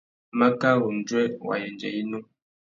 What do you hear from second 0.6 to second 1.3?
râ undjuê